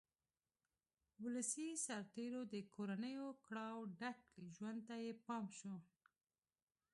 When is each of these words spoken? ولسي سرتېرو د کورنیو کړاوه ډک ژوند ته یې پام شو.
ولسي 1.23 1.67
سرتېرو 1.85 2.41
د 2.53 2.55
کورنیو 2.73 3.27
کړاوه 3.45 3.85
ډک 3.99 4.19
ژوند 4.55 4.79
ته 4.87 4.95
یې 5.03 5.11
پام 5.25 5.45
شو. 5.57 5.75